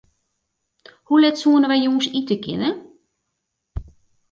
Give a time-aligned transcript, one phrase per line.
[1.07, 2.69] Hoe let soenen wy jûns ite kinne?